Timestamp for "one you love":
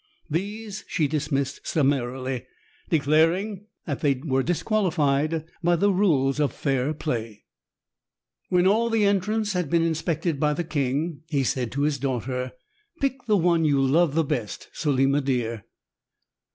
13.37-14.15